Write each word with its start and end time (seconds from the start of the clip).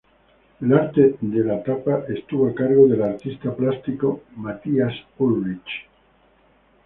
El 0.61 0.73
arte 0.73 1.15
de 1.21 1.59
tapa 1.63 2.05
estuvo 2.09 2.47
a 2.49 2.55
cargo 2.55 2.87
del 2.87 3.03
artista 3.03 3.55
plástico 3.55 4.21
Matías 4.35 4.93
Ulrich. 5.19 5.85